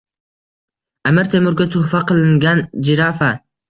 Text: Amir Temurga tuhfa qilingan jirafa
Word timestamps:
Amir 1.13 1.31
Temurga 1.35 1.69
tuhfa 1.79 2.05
qilingan 2.11 2.69
jirafa 2.91 3.35